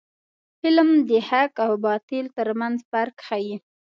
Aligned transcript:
فلم 0.61 0.89
د 1.09 1.11
حق 1.29 1.53
او 1.65 1.71
باطل 1.85 2.25
ترمنځ 2.37 2.77
فرق 2.89 3.17
ښيي 3.27 3.55